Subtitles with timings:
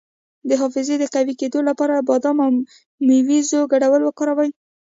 [0.49, 2.51] د حافظې د قوي کیدو لپاره د بادام او
[3.07, 4.49] مویزو ګډول وکاروئ